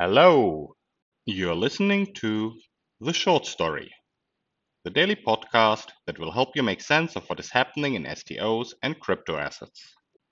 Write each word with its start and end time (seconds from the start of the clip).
Hello, 0.00 0.76
you're 1.26 1.56
listening 1.56 2.14
to 2.20 2.54
The 3.00 3.12
Short 3.12 3.46
Story, 3.46 3.90
the 4.84 4.90
daily 4.90 5.16
podcast 5.16 5.88
that 6.06 6.20
will 6.20 6.30
help 6.30 6.50
you 6.54 6.62
make 6.62 6.80
sense 6.80 7.16
of 7.16 7.28
what 7.28 7.40
is 7.40 7.50
happening 7.50 7.94
in 7.94 8.04
STOs 8.04 8.74
and 8.80 9.00
crypto 9.00 9.36
assets. 9.36 9.82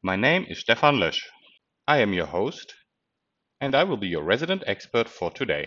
My 0.04 0.14
name 0.14 0.46
is 0.48 0.60
Stefan 0.60 0.98
Lösch. 0.98 1.20
I 1.88 1.98
am 1.98 2.12
your 2.12 2.26
host, 2.26 2.76
and 3.60 3.74
I 3.74 3.82
will 3.82 3.96
be 3.96 4.06
your 4.06 4.22
resident 4.22 4.62
expert 4.68 5.08
for 5.08 5.32
today. 5.32 5.66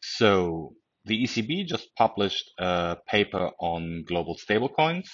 So, 0.00 0.74
the 1.06 1.24
ECB 1.24 1.66
just 1.66 1.88
published 1.96 2.52
a 2.56 2.98
paper 3.08 3.50
on 3.58 4.04
global 4.06 4.36
stablecoins 4.36 5.08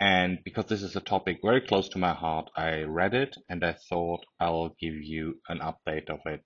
and 0.00 0.38
because 0.44 0.66
this 0.66 0.82
is 0.82 0.94
a 0.94 1.00
topic 1.00 1.38
very 1.42 1.60
close 1.60 1.88
to 1.88 1.98
my 1.98 2.12
heart, 2.14 2.50
I 2.56 2.82
read 2.82 3.14
it 3.14 3.36
and 3.48 3.64
I 3.64 3.72
thought 3.72 4.24
I'll 4.38 4.76
give 4.80 4.94
you 4.94 5.40
an 5.48 5.58
update 5.58 6.08
of 6.08 6.20
it 6.24 6.44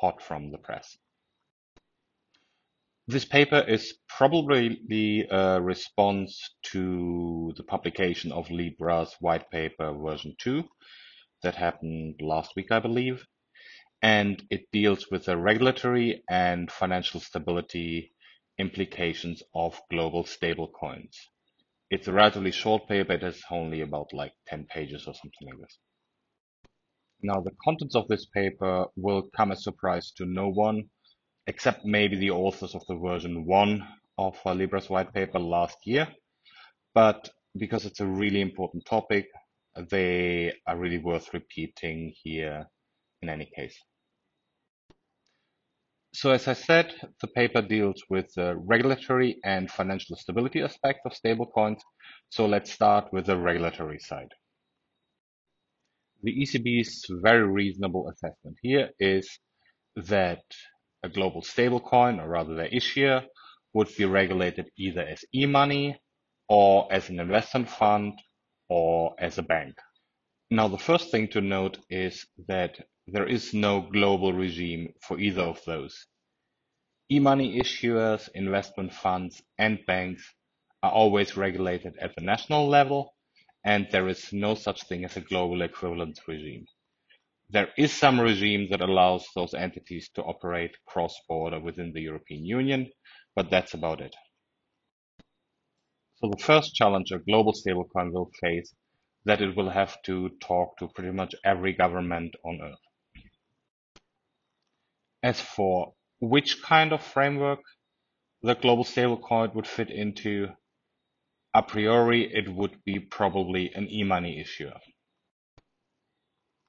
hot 0.00 0.20
from 0.20 0.50
the 0.50 0.58
press. 0.58 0.96
This 3.06 3.24
paper 3.24 3.60
is 3.60 3.96
probably 4.08 5.26
a 5.30 5.34
uh, 5.34 5.58
response 5.60 6.50
to 6.72 7.52
the 7.56 7.62
publication 7.62 8.32
of 8.32 8.50
Libra's 8.50 9.14
white 9.20 9.50
paper 9.50 9.92
version 9.92 10.34
2 10.38 10.64
that 11.42 11.54
happened 11.54 12.20
last 12.20 12.56
week, 12.56 12.72
I 12.72 12.80
believe. 12.80 13.24
And 14.02 14.42
it 14.50 14.70
deals 14.72 15.10
with 15.10 15.26
the 15.26 15.36
regulatory 15.36 16.24
and 16.28 16.70
financial 16.72 17.20
stability 17.20 18.14
implications 18.58 19.42
of 19.54 19.80
global 19.90 20.24
stablecoins 20.24 21.16
it's 21.90 22.08
a 22.08 22.12
relatively 22.12 22.52
short 22.52 22.88
paper. 22.88 23.14
It 23.14 23.22
has 23.22 23.42
only 23.50 23.80
about 23.80 24.12
like 24.12 24.32
10 24.48 24.66
pages 24.72 25.06
or 25.06 25.14
something 25.14 25.48
like 25.48 25.58
this. 25.60 25.78
Now, 27.22 27.40
the 27.40 27.52
contents 27.62 27.94
of 27.96 28.08
this 28.08 28.26
paper 28.26 28.86
will 28.96 29.28
come 29.36 29.52
as 29.52 29.62
surprise 29.62 30.12
to 30.16 30.24
no 30.24 30.48
one, 30.48 30.84
except 31.46 31.84
maybe 31.84 32.16
the 32.16 32.30
authors 32.30 32.74
of 32.74 32.82
the 32.88 32.96
version 32.96 33.44
1 33.44 33.88
of 34.18 34.38
Libra's 34.46 34.88
white 34.88 35.12
paper 35.12 35.38
last 35.38 35.76
year. 35.84 36.08
But 36.94 37.28
because 37.58 37.84
it's 37.84 38.00
a 38.00 38.06
really 38.06 38.40
important 38.40 38.86
topic, 38.86 39.26
they 39.90 40.54
are 40.66 40.78
really 40.78 40.98
worth 40.98 41.34
repeating 41.34 42.14
here 42.22 42.66
in 43.20 43.28
any 43.28 43.50
case. 43.54 43.76
So 46.20 46.32
as 46.32 46.46
I 46.48 46.52
said, 46.52 46.92
the 47.22 47.28
paper 47.28 47.62
deals 47.62 48.02
with 48.10 48.34
the 48.34 48.54
regulatory 48.54 49.38
and 49.42 49.70
financial 49.70 50.16
stability 50.16 50.60
aspect 50.60 51.00
of 51.06 51.12
stablecoins. 51.14 51.80
So 52.28 52.44
let's 52.44 52.70
start 52.70 53.10
with 53.10 53.24
the 53.24 53.38
regulatory 53.38 54.00
side. 54.00 54.28
The 56.22 56.36
ECB's 56.42 57.06
very 57.22 57.48
reasonable 57.48 58.10
assessment 58.10 58.58
here 58.60 58.90
is 58.98 59.30
that 59.96 60.42
a 61.02 61.08
global 61.08 61.40
stablecoin, 61.40 62.22
or 62.22 62.28
rather 62.28 62.54
their 62.54 62.66
issuer, 62.66 63.22
would 63.72 63.88
be 63.96 64.04
regulated 64.04 64.68
either 64.76 65.00
as 65.00 65.24
e-money 65.34 65.98
or 66.50 66.86
as 66.92 67.08
an 67.08 67.18
investment 67.18 67.70
fund 67.70 68.12
or 68.68 69.14
as 69.18 69.38
a 69.38 69.42
bank. 69.42 69.74
Now, 70.50 70.68
the 70.68 70.76
first 70.76 71.10
thing 71.10 71.28
to 71.28 71.40
note 71.40 71.78
is 71.88 72.26
that 72.46 72.76
there 73.06 73.26
is 73.26 73.54
no 73.54 73.80
global 73.80 74.34
regime 74.34 74.92
for 75.00 75.18
either 75.18 75.44
of 75.44 75.64
those. 75.64 76.06
E-money 77.12 77.58
issuers, 77.60 78.28
investment 78.34 78.92
funds, 78.92 79.42
and 79.58 79.84
banks 79.86 80.22
are 80.82 80.92
always 80.92 81.36
regulated 81.36 81.94
at 82.00 82.14
the 82.14 82.22
national 82.22 82.68
level, 82.68 83.14
and 83.64 83.88
there 83.90 84.08
is 84.08 84.32
no 84.32 84.54
such 84.54 84.84
thing 84.84 85.04
as 85.04 85.16
a 85.16 85.20
global 85.20 85.62
equivalence 85.62 86.20
regime. 86.28 86.66
There 87.50 87.68
is 87.76 87.92
some 87.92 88.20
regime 88.20 88.68
that 88.70 88.80
allows 88.80 89.26
those 89.34 89.54
entities 89.54 90.08
to 90.14 90.22
operate 90.22 90.76
cross-border 90.86 91.58
within 91.58 91.92
the 91.92 92.00
European 92.00 92.44
Union, 92.44 92.90
but 93.34 93.50
that's 93.50 93.74
about 93.74 94.00
it. 94.00 94.14
So 96.16 96.30
the 96.30 96.42
first 96.42 96.74
challenge 96.74 97.10
a 97.10 97.18
global 97.18 97.54
stablecoin 97.54 98.12
will 98.12 98.30
face 98.40 98.72
that 99.24 99.42
it 99.42 99.56
will 99.56 99.70
have 99.70 100.00
to 100.02 100.30
talk 100.40 100.78
to 100.78 100.88
pretty 100.94 101.10
much 101.10 101.34
every 101.44 101.72
government 101.72 102.36
on 102.44 102.60
earth. 102.62 103.24
As 105.24 105.40
for 105.40 105.94
which 106.20 106.62
kind 106.62 106.92
of 106.92 107.02
framework 107.02 107.60
the 108.42 108.54
global 108.54 108.84
stablecoin 108.84 109.54
would 109.54 109.66
fit 109.66 109.90
into, 109.90 110.48
a 111.54 111.62
priori 111.62 112.32
it 112.34 112.48
would 112.48 112.76
be 112.84 112.98
probably 113.00 113.72
an 113.74 113.88
e-money 113.90 114.40
issuer. 114.40 114.78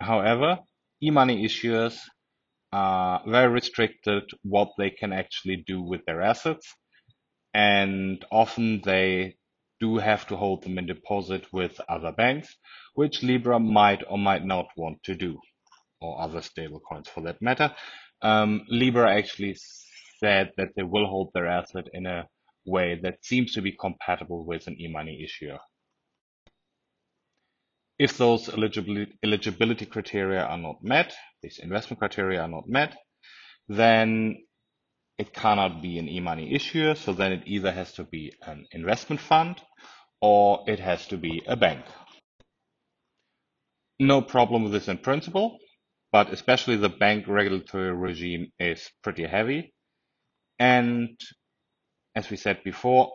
However, 0.02 0.60
e-money 1.04 1.46
issuers 1.46 2.00
are 2.74 3.22
very 3.28 3.50
restricted 3.52 4.24
what 4.44 4.70
they 4.78 4.90
can 4.90 5.14
actually 5.14 5.58
do 5.68 5.82
with 5.82 6.06
their 6.06 6.22
assets 6.22 6.68
and 7.54 8.26
often 8.32 8.82
they 8.86 9.36
do 9.82 9.98
have 9.98 10.28
to 10.28 10.38
hold 10.38 10.64
them 10.64 10.80
in 10.80 10.88
deposit 10.88 11.46
with 11.54 11.82
other 11.90 12.14
banks, 12.14 12.56
which 12.96 13.24
Libra 13.24 13.60
might 13.60 14.04
or 14.10 14.18
might 14.20 14.46
not 14.46 14.68
want 14.78 15.04
to 15.04 15.16
do, 15.16 15.40
or 16.02 16.22
other 16.22 16.42
stablecoins 16.42 17.08
for 17.10 17.22
that 17.24 17.42
matter. 17.42 17.76
Um, 18.22 18.66
Libra 18.70 19.16
actually 19.16 19.58
said 20.20 20.52
that 20.58 20.70
they 20.76 20.84
will 20.84 21.08
hold 21.08 21.32
their 21.34 21.48
asset 21.48 21.88
in 21.94 22.06
a 22.06 22.28
way 22.66 23.00
that 23.02 23.26
seems 23.26 23.54
to 23.54 23.62
be 23.62 23.72
compatible 23.72 24.46
with 24.46 24.68
an 24.68 24.80
e-money 24.80 25.24
issuer. 25.24 25.60
If 27.98 28.18
those 28.18 28.50
eligibility, 28.50 29.14
eligibility 29.24 29.86
criteria 29.86 30.44
are 30.44 30.58
not 30.58 30.84
met, 30.84 31.14
these 31.42 31.60
investment 31.60 32.00
criteria 32.00 32.42
are 32.42 32.48
not 32.48 32.68
met, 32.68 32.96
then 33.68 34.38
it 35.18 35.34
cannot 35.34 35.82
be 35.82 36.00
an 36.00 36.08
e-money 36.10 36.54
issuer. 36.54 36.96
So 36.96 37.14
then 37.14 37.32
it 37.32 37.44
either 37.46 37.72
has 37.72 37.92
to 37.94 38.04
be 38.04 38.34
an 38.42 38.66
investment 38.72 39.22
fund 39.22 39.62
or 40.20 40.64
it 40.68 40.80
has 40.80 41.08
to 41.08 41.18
be 41.18 41.44
a 41.48 41.56
bank. 41.56 41.86
No 44.00 44.22
problem 44.22 44.64
with 44.64 44.72
this 44.72 44.88
in 44.88 44.98
principle, 44.98 45.60
but 46.12 46.32
especially 46.32 46.76
the 46.76 46.90
bank 46.90 47.28
regulatory 47.28 47.94
regime 47.94 48.52
is 48.60 48.90
pretty 49.04 49.26
heavy. 49.26 49.74
And 50.60 51.20
as 52.16 52.30
we 52.30 52.38
said 52.38 52.64
before, 52.64 53.14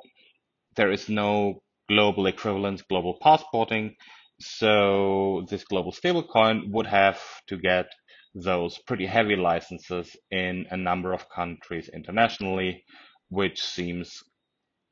there 0.77 0.91
is 0.91 1.09
no 1.09 1.63
global 1.89 2.27
equivalence, 2.27 2.83
global 2.83 3.19
passporting. 3.21 3.97
So 4.41 5.47
this 5.49 5.65
global 5.65 5.93
stablecoin 5.93 6.71
would 6.71 6.87
have 6.87 7.21
to 7.49 7.57
get 7.57 7.87
those 8.35 8.79
pretty 8.87 9.07
heavy 9.07 9.37
licenses 9.37 10.15
in 10.31 10.67
a 10.71 10.77
number 10.77 11.13
of 11.13 11.29
countries 11.31 11.89
internationally, 11.93 12.85
which 13.29 13.63
seems 13.63 14.23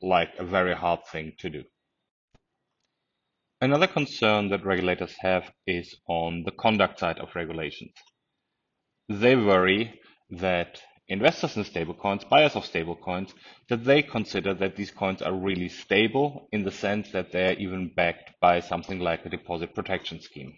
like 0.00 0.30
a 0.38 0.44
very 0.44 0.74
hard 0.74 1.00
thing 1.10 1.32
to 1.38 1.50
do. 1.50 1.64
Another 3.64 3.86
concern 3.86 4.50
that 4.50 4.66
regulators 4.66 5.16
have 5.20 5.50
is 5.66 5.96
on 6.06 6.42
the 6.42 6.50
conduct 6.50 6.98
side 6.98 7.18
of 7.18 7.34
regulations. 7.34 7.94
They 9.08 9.36
worry 9.36 9.98
that 10.28 10.82
investors 11.08 11.56
in 11.56 11.64
stablecoins, 11.64 12.28
buyers 12.28 12.56
of 12.56 12.66
stablecoins, 12.66 13.32
that 13.70 13.84
they 13.84 14.02
consider 14.02 14.52
that 14.52 14.76
these 14.76 14.90
coins 14.90 15.22
are 15.22 15.32
really 15.32 15.70
stable 15.70 16.46
in 16.52 16.64
the 16.64 16.70
sense 16.70 17.10
that 17.12 17.32
they're 17.32 17.58
even 17.58 17.88
backed 17.88 18.38
by 18.38 18.60
something 18.60 18.98
like 18.98 19.24
a 19.24 19.30
deposit 19.30 19.74
protection 19.74 20.20
scheme. 20.20 20.52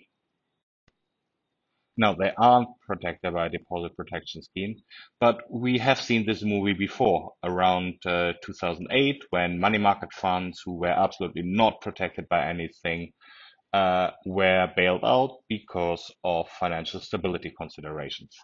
No, 1.98 2.14
they 2.18 2.32
aren't 2.36 2.68
protected 2.86 3.32
by 3.32 3.46
a 3.46 3.50
deposit 3.50 3.96
protection 3.96 4.42
scheme, 4.42 4.76
but 5.18 5.42
we 5.50 5.78
have 5.78 5.98
seen 5.98 6.26
this 6.26 6.42
movie 6.42 6.74
before 6.74 7.32
around 7.42 7.94
uh, 8.04 8.34
2008 8.44 9.22
when 9.30 9.58
money 9.58 9.78
market 9.78 10.12
funds 10.12 10.60
who 10.64 10.74
were 10.74 10.88
absolutely 10.88 11.42
not 11.42 11.80
protected 11.80 12.28
by 12.28 12.46
anything 12.48 13.12
uh, 13.72 14.10
were 14.26 14.70
bailed 14.76 15.04
out 15.04 15.38
because 15.48 16.14
of 16.22 16.48
financial 16.50 17.00
stability 17.00 17.52
considerations. 17.56 18.34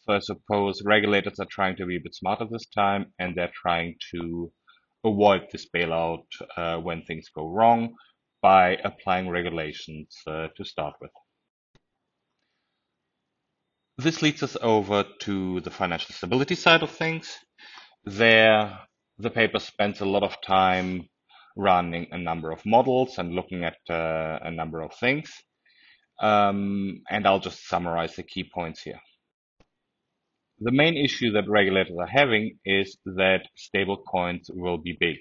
So 0.00 0.14
I 0.14 0.20
suppose 0.20 0.82
regulators 0.84 1.38
are 1.38 1.46
trying 1.50 1.76
to 1.76 1.86
be 1.86 1.96
a 1.96 2.00
bit 2.00 2.14
smarter 2.14 2.46
this 2.50 2.66
time 2.66 3.12
and 3.20 3.36
they're 3.36 3.52
trying 3.54 3.96
to 4.12 4.52
avoid 5.04 5.42
this 5.52 5.68
bailout 5.74 6.26
uh, 6.56 6.78
when 6.78 7.02
things 7.02 7.28
go 7.28 7.48
wrong 7.48 7.94
by 8.42 8.76
applying 8.84 9.28
regulations 9.28 10.16
uh, 10.26 10.48
to 10.56 10.64
start 10.64 10.94
with. 11.00 11.10
This 13.98 14.20
leads 14.20 14.42
us 14.42 14.58
over 14.60 15.04
to 15.20 15.60
the 15.60 15.70
financial 15.70 16.14
stability 16.14 16.54
side 16.54 16.82
of 16.82 16.90
things. 16.90 17.38
There, 18.04 18.78
the 19.18 19.30
paper 19.30 19.58
spends 19.58 20.00
a 20.00 20.04
lot 20.04 20.22
of 20.22 20.36
time 20.42 21.08
running 21.56 22.08
a 22.12 22.18
number 22.18 22.52
of 22.52 22.66
models 22.66 23.16
and 23.18 23.32
looking 23.32 23.64
at 23.64 23.78
uh, 23.88 24.38
a 24.42 24.50
number 24.50 24.82
of 24.82 24.92
things. 24.94 25.32
Um, 26.20 27.02
and 27.08 27.26
I'll 27.26 27.40
just 27.40 27.66
summarize 27.66 28.16
the 28.16 28.22
key 28.22 28.44
points 28.44 28.82
here. 28.82 29.00
The 30.60 30.72
main 30.72 30.96
issue 30.96 31.32
that 31.32 31.48
regulators 31.48 31.96
are 31.98 32.06
having 32.06 32.58
is 32.66 32.98
that 33.04 33.48
stablecoins 33.56 34.50
will 34.50 34.78
be 34.78 34.96
big. 34.98 35.16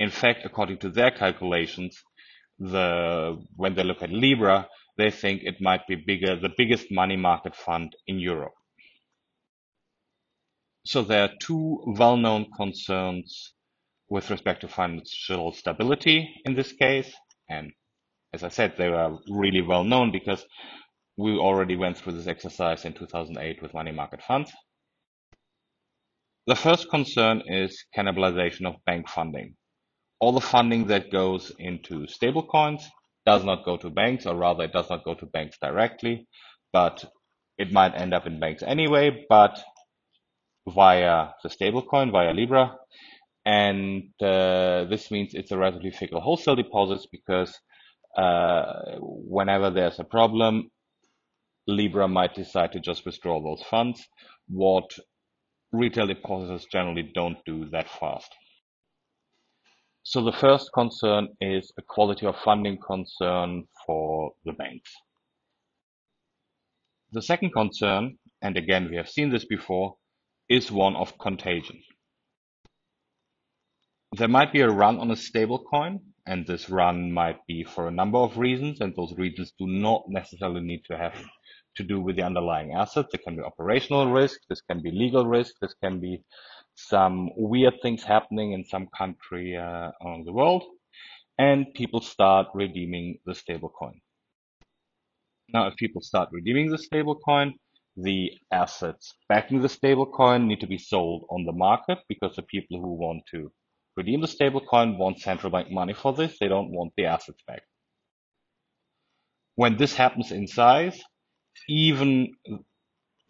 In 0.00 0.10
fact, 0.10 0.40
according 0.44 0.78
to 0.78 0.90
their 0.90 1.12
calculations, 1.12 1.96
the 2.58 3.38
when 3.56 3.74
they 3.74 3.84
look 3.84 4.02
at 4.02 4.10
Libra, 4.10 4.68
they 4.96 5.10
think 5.10 5.42
it 5.42 5.60
might 5.60 5.86
be 5.86 5.94
bigger, 5.96 6.36
the 6.36 6.54
biggest 6.56 6.90
money 6.90 7.16
market 7.16 7.54
fund 7.56 7.94
in 8.06 8.18
Europe. 8.18 8.54
So 10.84 11.02
there 11.02 11.24
are 11.24 11.30
two 11.40 11.82
well-known 11.86 12.46
concerns 12.56 13.54
with 14.08 14.30
respect 14.30 14.62
to 14.62 14.68
financial 14.68 15.52
stability 15.52 16.34
in 16.44 16.54
this 16.54 16.72
case. 16.72 17.12
And 17.48 17.72
as 18.32 18.42
I 18.42 18.48
said, 18.48 18.74
they 18.76 18.88
are 18.88 19.18
really 19.28 19.62
well 19.62 19.84
known 19.84 20.10
because 20.10 20.44
we 21.16 21.36
already 21.36 21.76
went 21.76 21.98
through 21.98 22.14
this 22.14 22.26
exercise 22.26 22.84
in 22.84 22.94
2008 22.94 23.62
with 23.62 23.74
money 23.74 23.92
market 23.92 24.22
funds. 24.22 24.52
The 26.46 26.56
first 26.56 26.90
concern 26.90 27.42
is 27.46 27.84
cannibalization 27.96 28.66
of 28.66 28.82
bank 28.86 29.08
funding. 29.08 29.54
All 30.18 30.32
the 30.32 30.40
funding 30.40 30.86
that 30.88 31.12
goes 31.12 31.52
into 31.58 32.06
stablecoins 32.06 32.82
does 33.26 33.44
not 33.44 33.64
go 33.64 33.76
to 33.76 33.90
banks, 33.90 34.26
or 34.26 34.36
rather, 34.36 34.64
it 34.64 34.72
does 34.72 34.90
not 34.90 35.04
go 35.04 35.14
to 35.14 35.26
banks 35.26 35.58
directly, 35.60 36.26
but 36.72 37.04
it 37.58 37.72
might 37.72 37.94
end 37.94 38.14
up 38.14 38.26
in 38.26 38.40
banks 38.40 38.62
anyway, 38.62 39.26
but 39.28 39.60
via 40.68 41.28
the 41.42 41.48
stablecoin, 41.48 42.12
via 42.12 42.32
Libra. 42.32 42.76
And 43.44 44.10
uh, 44.22 44.84
this 44.84 45.10
means 45.10 45.34
it's 45.34 45.50
a 45.50 45.58
relatively 45.58 45.90
fickle 45.90 46.20
wholesale 46.20 46.56
deposits 46.56 47.06
because 47.10 47.58
uh, 48.16 48.72
whenever 49.00 49.70
there's 49.70 49.98
a 49.98 50.04
problem, 50.04 50.70
Libra 51.66 52.08
might 52.08 52.34
decide 52.34 52.72
to 52.72 52.80
just 52.80 53.04
withdraw 53.04 53.40
those 53.42 53.62
funds, 53.68 54.06
what 54.48 54.90
retail 55.72 56.06
depositors 56.06 56.66
generally 56.70 57.10
don't 57.14 57.38
do 57.46 57.68
that 57.70 57.88
fast. 57.88 58.34
So 60.10 60.24
the 60.24 60.32
first 60.32 60.72
concern 60.74 61.28
is 61.40 61.70
a 61.78 61.82
quality 61.82 62.26
of 62.26 62.34
funding 62.44 62.78
concern 62.84 63.68
for 63.86 64.32
the 64.44 64.50
banks. 64.50 64.90
The 67.12 67.22
second 67.22 67.52
concern, 67.52 68.18
and 68.42 68.56
again, 68.56 68.88
we 68.90 68.96
have 68.96 69.08
seen 69.08 69.30
this 69.30 69.44
before, 69.44 69.94
is 70.48 70.72
one 70.72 70.96
of 70.96 71.16
contagion. 71.18 71.80
There 74.16 74.26
might 74.26 74.52
be 74.52 74.62
a 74.62 74.68
run 74.68 74.98
on 74.98 75.12
a 75.12 75.14
stablecoin, 75.14 76.00
and 76.26 76.44
this 76.44 76.68
run 76.68 77.12
might 77.12 77.46
be 77.46 77.62
for 77.62 77.86
a 77.86 77.92
number 77.92 78.18
of 78.18 78.36
reasons, 78.36 78.80
and 78.80 78.92
those 78.96 79.14
reasons 79.16 79.52
do 79.60 79.68
not 79.68 80.06
necessarily 80.08 80.62
need 80.62 80.82
to 80.86 80.98
have 80.98 81.14
to 81.76 81.84
do 81.84 82.00
with 82.00 82.16
the 82.16 82.24
underlying 82.24 82.72
asset. 82.72 83.06
There 83.12 83.22
can 83.24 83.36
be 83.36 83.42
operational 83.42 84.10
risk, 84.10 84.40
this 84.48 84.60
can 84.60 84.82
be 84.82 84.90
legal 84.90 85.24
risk, 85.24 85.54
this 85.60 85.74
can 85.80 86.00
be 86.00 86.24
some 86.88 87.30
weird 87.36 87.74
things 87.82 88.02
happening 88.02 88.52
in 88.52 88.64
some 88.64 88.88
country 88.96 89.56
uh, 89.56 89.90
around 90.04 90.26
the 90.26 90.32
world, 90.32 90.64
and 91.38 91.66
people 91.74 92.00
start 92.00 92.48
redeeming 92.54 93.18
the 93.26 93.32
stablecoin. 93.32 94.00
Now, 95.52 95.66
if 95.68 95.76
people 95.76 96.00
start 96.00 96.28
redeeming 96.32 96.70
the 96.70 96.78
stablecoin, 96.78 97.54
the 97.96 98.30
assets 98.52 99.14
backing 99.28 99.62
the 99.62 99.68
stablecoin 99.68 100.46
need 100.46 100.60
to 100.60 100.66
be 100.66 100.78
sold 100.78 101.26
on 101.28 101.44
the 101.44 101.52
market 101.52 101.98
because 102.08 102.36
the 102.36 102.42
people 102.42 102.80
who 102.80 102.94
want 102.94 103.22
to 103.32 103.50
redeem 103.96 104.20
the 104.20 104.26
stablecoin 104.26 104.96
want 104.96 105.20
central 105.20 105.50
bank 105.50 105.70
money 105.70 105.92
for 105.92 106.12
this. 106.12 106.38
They 106.38 106.48
don't 106.48 106.70
want 106.70 106.92
the 106.96 107.06
assets 107.06 107.42
back. 107.46 107.62
When 109.56 109.76
this 109.76 109.94
happens 109.94 110.30
in 110.30 110.46
size, 110.46 111.02
even 111.68 112.32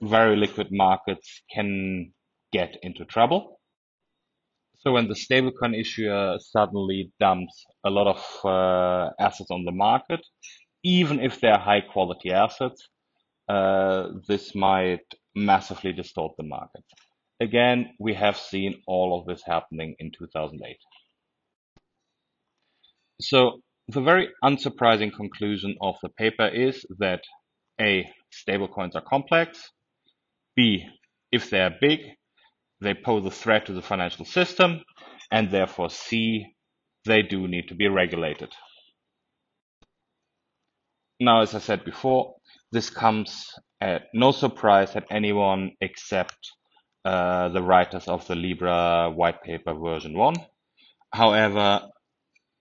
very 0.01 0.37
liquid 0.37 0.69
markets 0.71 1.43
can 1.53 2.13
get 2.53 2.77
into 2.83 3.05
trouble. 3.05 3.61
So 4.79 4.93
when 4.93 5.09
the 5.09 5.15
stablecoin 5.15 5.79
issuer 5.79 6.39
suddenly 6.39 7.13
dumps 7.21 7.67
a 7.85 7.91
lot 7.91 8.07
of 8.07 8.21
uh, 8.45 9.11
assets 9.21 9.51
on 9.51 9.65
the 9.65 9.73
market, 9.73 10.21
even 10.83 11.21
if 11.21 11.41
they're 11.41 11.59
high 11.59 11.83
quality 11.83 12.33
assets, 12.33 12.89
uh, 13.49 14.09
this 14.27 14.55
might 14.55 15.05
massively 15.35 15.93
distort 15.93 16.33
the 16.39 16.45
market. 16.45 16.85
Again, 17.41 17.91
we 17.99 18.15
have 18.15 18.37
seen 18.37 18.83
all 18.87 19.19
of 19.19 19.27
this 19.27 19.43
happening 19.45 19.97
in 19.99 20.13
2008. 20.17 20.77
So 23.21 23.61
the 23.89 24.01
very 24.01 24.29
unsurprising 24.43 25.13
conclusion 25.15 25.77
of 25.83 25.97
the 26.03 26.09
paper 26.11 26.49
is 26.49 26.87
that 26.99 27.23
A, 27.81 28.09
stablecoins 28.33 28.95
are 28.95 29.03
complex, 29.03 29.71
B, 30.57 30.87
if 31.33 31.51
they 31.51 31.61
are 31.61 31.75
big, 31.81 32.01
they 32.81 32.95
pose 32.95 33.25
a 33.27 33.31
threat 33.31 33.67
to 33.67 33.73
the 33.73 33.83
financial 33.83 34.25
system, 34.25 34.83
and 35.31 35.51
therefore 35.51 35.91
C, 35.91 36.47
they 37.05 37.23
do 37.23 37.47
need 37.49 37.69
to 37.69 37.75
be 37.75 37.89
regulated. 37.89 38.51
Now, 41.21 41.43
as 41.43 41.55
I 41.55 41.59
said 41.59 41.85
before, 41.85 42.35
this 42.73 42.89
comes 42.91 43.47
at 43.81 44.05
no 44.15 44.33
surprise 44.33 44.97
at 44.97 45.07
anyone 45.11 45.73
except 45.81 46.37
uh, 47.05 47.49
the 47.51 47.63
writers 47.63 48.09
of 48.09 48.27
the 48.27 48.35
Libra 48.35 49.11
white 49.15 49.43
paper 49.43 49.75
version 49.75 50.17
1. 50.17 50.35
However, 51.13 51.83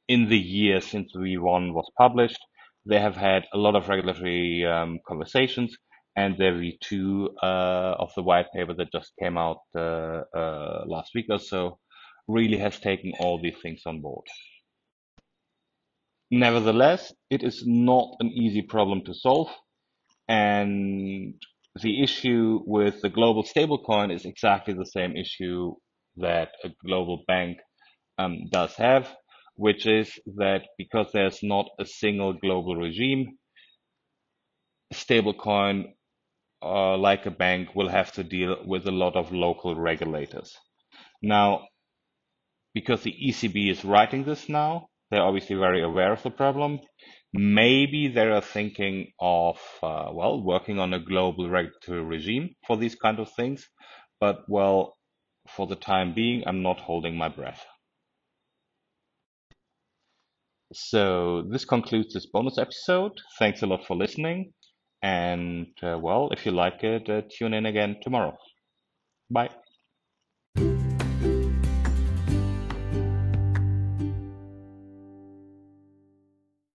in 0.08 0.28
the 0.28 0.38
year 0.38 0.82
since 0.82 1.14
V1 1.16 1.74
was 1.74 1.90
published, 1.98 2.40
they 2.86 3.00
have 3.00 3.16
had 3.16 3.46
a 3.54 3.58
lot 3.58 3.76
of 3.76 3.88
regulatory 3.88 4.66
um, 4.66 5.00
conversations, 5.08 5.78
and 6.20 6.38
the 6.38 6.52
V2 6.62 7.28
uh, 7.42 7.96
of 8.04 8.10
the 8.16 8.24
white 8.30 8.52
paper 8.54 8.74
that 8.74 8.92
just 8.92 9.12
came 9.22 9.38
out 9.38 9.62
uh, 9.74 10.24
uh, 10.42 10.84
last 10.86 11.12
week 11.16 11.28
or 11.30 11.40
so 11.40 11.80
really 12.28 12.58
has 12.58 12.78
taken 12.80 13.14
all 13.20 13.40
these 13.42 13.60
things 13.64 13.84
on 13.86 14.02
board. 14.02 14.26
Nevertheless, 16.30 17.14
it 17.30 17.42
is 17.42 17.64
not 17.66 18.08
an 18.20 18.30
easy 18.44 18.62
problem 18.62 19.04
to 19.06 19.14
solve, 19.14 19.50
and 20.28 21.34
the 21.82 22.04
issue 22.04 22.60
with 22.66 23.02
the 23.02 23.10
global 23.10 23.44
stablecoin 23.44 24.14
is 24.14 24.26
exactly 24.26 24.74
the 24.74 24.92
same 24.98 25.16
issue 25.16 25.74
that 26.18 26.50
a 26.66 26.70
global 26.86 27.24
bank 27.28 27.58
um, 28.18 28.34
does 28.52 28.74
have, 28.76 29.08
which 29.56 29.88
is 29.88 30.20
that 30.44 30.64
because 30.78 31.08
there's 31.14 31.40
not 31.42 31.68
a 31.80 31.86
single 31.86 32.34
global 32.34 32.76
regime, 32.76 33.38
stablecoin, 34.94 35.94
uh, 36.62 36.98
like 36.98 37.26
a 37.26 37.32
bank, 37.32 37.76
will 37.76 37.90
have 37.90 38.12
to 38.14 38.24
deal 38.24 38.58
with 38.66 38.88
a 38.88 38.92
lot 38.92 39.16
of 39.16 39.32
local 39.32 39.76
regulators. 39.76 40.58
Now, 41.22 41.68
because 42.74 43.04
the 43.04 43.14
ECB 43.14 43.72
is 43.72 43.86
writing 43.86 44.24
this 44.24 44.50
now, 44.50 44.90
they're 45.10 45.24
obviously 45.24 45.56
very 45.56 45.84
aware 45.84 46.12
of 46.14 46.24
the 46.24 46.30
problem. 46.30 46.80
Maybe 47.34 48.08
they 48.08 48.28
are 48.28 48.42
thinking 48.42 49.12
of, 49.20 49.60
uh, 49.84 50.10
well, 50.12 50.42
working 50.44 50.80
on 50.80 50.94
a 50.94 51.00
global 51.00 51.50
regulatory 51.50 52.04
regime 52.04 52.56
for 52.66 52.78
these 52.78 52.96
kind 52.96 53.20
of 53.20 53.32
things. 53.34 53.68
But, 54.20 54.44
well, 54.48 54.98
for 55.48 55.68
the 55.68 55.76
time 55.76 56.14
being, 56.14 56.44
I'm 56.46 56.62
not 56.62 56.80
holding 56.80 57.18
my 57.18 57.30
breath. 57.30 57.66
So 60.74 61.44
this 61.50 61.66
concludes 61.66 62.14
this 62.14 62.28
bonus 62.28 62.58
episode. 62.58 63.14
Thanks 63.40 63.62
a 63.64 63.68
lot 63.68 63.86
for 63.86 63.96
listening. 63.96 64.54
And, 65.02 65.68
uh, 65.84 66.00
well, 66.02 66.30
if 66.32 66.46
you 66.46 66.52
like 66.52 66.84
it, 66.84 67.10
uh, 67.10 67.22
tune 67.30 67.54
in 67.54 67.66
again 67.66 67.98
tomorrow. 68.02 68.38
Bye. 69.30 69.50